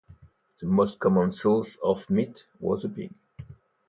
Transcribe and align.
The 0.59 0.65
most 0.65 0.97
common 0.99 1.31
source 1.31 1.75
of 1.75 2.09
meat 2.09 2.47
was 2.59 2.81
the 2.81 2.89
pig. 2.89 3.13